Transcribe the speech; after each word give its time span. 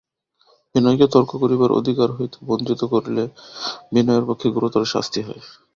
বিনয়কে 0.75 1.05
তর্ক 1.13 1.31
করিবার 1.41 1.71
অধিকার 1.79 2.09
হইতে 2.17 2.37
বঞ্চিত 2.47 2.81
করিলে 2.93 3.23
বিনয়ের 3.93 4.25
পক্ষে 4.29 4.47
গুরুতর 4.55 4.83
শাস্তি 4.93 5.19
হয়। 5.27 5.41